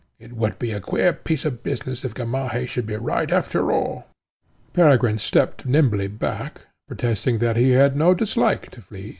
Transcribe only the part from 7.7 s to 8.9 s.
had no dislike to